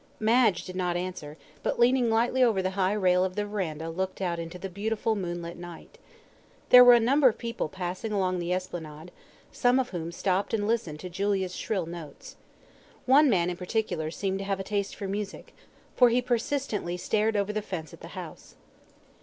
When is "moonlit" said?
5.15-5.57